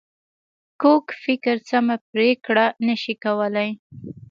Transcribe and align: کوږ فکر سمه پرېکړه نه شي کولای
کوږ 0.81 1.03
فکر 1.23 1.55
سمه 1.69 1.95
پرېکړه 2.11 2.65
نه 2.87 2.95
شي 3.01 3.13
کولای 3.23 3.69